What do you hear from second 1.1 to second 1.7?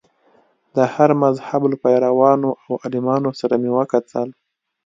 مذهب